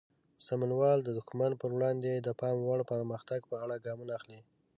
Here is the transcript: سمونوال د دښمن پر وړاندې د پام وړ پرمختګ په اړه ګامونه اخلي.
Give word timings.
سمونوال 0.47 0.99
د 1.03 1.09
دښمن 1.19 1.51
پر 1.61 1.69
وړاندې 1.75 2.11
د 2.25 2.29
پام 2.39 2.57
وړ 2.67 2.79
پرمختګ 2.91 3.41
په 3.49 3.55
اړه 3.63 3.75
ګامونه 3.85 4.11
اخلي. 4.19 4.41